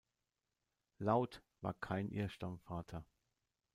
[0.97, 3.05] Laut war Kain ihr Stammvater.